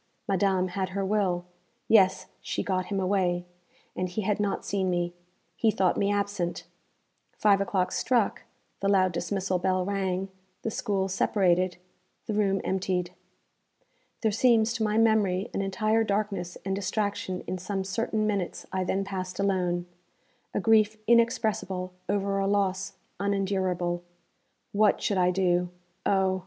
[0.27, 1.45] Madame had her will.
[1.87, 3.45] Yes, she got him away,
[3.95, 5.13] and he had not seen me.
[5.55, 6.63] He thought me absent.
[7.37, 8.41] Five o'clock struck,
[8.79, 10.29] the loud dismissal bell rang,
[10.63, 11.77] the school separated,
[12.25, 13.13] the room emptied.
[14.21, 18.83] There seems, to my memory, an entire darkness and distraction in some certain minutes I
[18.83, 19.85] then passed alone
[20.51, 24.01] a grief inexpressible over a loss unendurable.
[24.71, 25.69] What should I do
[26.07, 26.39] oh!